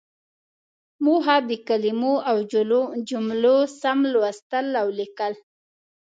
موخه: 1.03 1.37
د 1.49 1.51
کلمو 1.67 2.13
او 2.29 2.37
جملو 3.09 3.57
سم 3.81 3.99
لوستل 4.13 4.67
او 4.81 4.87
ليکل. 4.99 5.33